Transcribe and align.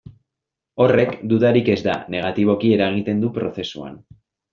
Horrek, 0.85 1.11
dudarik 1.33 1.69
ez 1.73 1.77
da, 1.87 1.97
negatiboki 2.13 2.71
eragiten 2.79 3.21
du 3.25 3.31
prozesuan. 3.37 4.01